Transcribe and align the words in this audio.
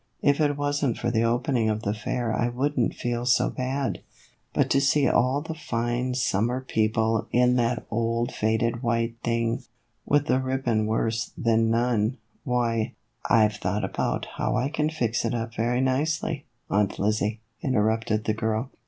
If 0.23 0.41
it 0.41 0.57
was 0.57 0.83
n't 0.83 0.97
for 0.97 1.11
the 1.11 1.21
opening 1.23 1.69
of 1.69 1.83
the 1.83 1.93
fair 1.93 2.33
I 2.33 2.49
would 2.49 2.75
n't 2.75 2.95
feel 2.95 3.23
so 3.23 3.51
bad, 3.51 4.01
but 4.51 4.67
to 4.71 4.81
see 4.81 5.07
all 5.07 5.41
the 5.43 5.53
fine 5.53 6.15
sum 6.15 6.47
THE 6.47 6.53
EVOLUTION 6.53 6.55
OF 6.55 6.65
A 6.65 6.89
BONNET. 6.89 7.23
113 7.31 7.55
mer 7.55 7.67
people 7.67 7.67
in 7.67 7.67
that 7.67 7.85
old 7.91 8.31
faded 8.33 8.81
white 8.81 9.17
thing, 9.23 9.63
with 10.03 10.25
the 10.25 10.39
ribbon 10.39 10.87
worse 10.87 11.29
than 11.37 11.69
none, 11.69 12.17
why 12.43 12.93
""I 13.29 13.47
've 13.47 13.57
thought 13.57 14.25
how 14.37 14.55
I 14.57 14.69
can 14.69 14.89
fix 14.89 15.23
it 15.23 15.35
up 15.35 15.53
very 15.53 15.81
nicely, 15.81 16.45
Aunt 16.67 16.97
Lizzie," 16.97 17.41
interrupted 17.61 18.23
the 18.23 18.33
girl. 18.33 18.71